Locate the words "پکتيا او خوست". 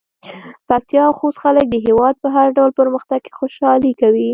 0.69-1.37